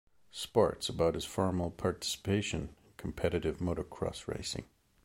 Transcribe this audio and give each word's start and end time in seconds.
Sports, 0.31 0.89
about 0.89 1.13
his 1.13 1.25
formal 1.25 1.69
participation 1.69 2.61
in 2.83 2.93
competitive 2.97 3.59
motorcross 3.59 4.27
racing. 4.27 4.65